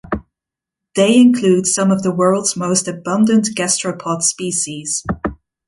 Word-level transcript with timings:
They 0.95 1.15
include 1.15 1.67
some 1.67 1.91
of 1.91 2.01
the 2.01 2.11
world's 2.11 2.57
most 2.57 2.87
abundant 2.87 3.49
gastropod 3.55 4.23
species. 4.23 5.03